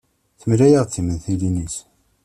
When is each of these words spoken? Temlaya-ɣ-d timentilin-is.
Temlaya-ɣ-d 0.39 0.91
timentilin-is. 0.93 1.75